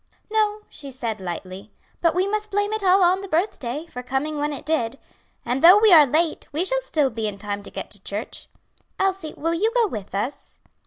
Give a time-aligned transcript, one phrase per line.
[0.31, 1.69] "No," she said lightly;
[2.01, 4.97] "but we must blame it all on the birthday, for coming when it did.
[5.45, 8.47] And though we are late, we shall still be in time to get to church.
[8.97, 10.59] Elsie, will you go with us?"